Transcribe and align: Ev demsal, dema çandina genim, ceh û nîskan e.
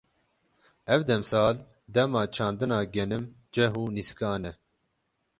Ev 0.87 1.07
demsal, 1.07 1.57
dema 1.93 2.23
çandina 2.35 2.79
genim, 2.95 3.23
ceh 3.53 3.73
û 3.81 3.83
nîskan 3.95 4.43
e. 4.49 4.53